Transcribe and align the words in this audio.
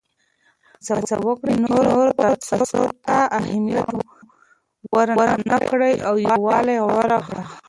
هڅه 0.97 1.15
وکړه 1.27 1.51
چې 1.53 1.57
د 1.59 1.63
نورو 1.65 1.93
تعصب 2.47 2.89
ته 3.05 3.17
اهمیت 3.39 3.89
ورنه 4.93 5.57
کړې 5.69 5.93
او 6.07 6.13
یووالی 6.29 6.77
غوره 6.87 7.19
کړه. 7.27 7.43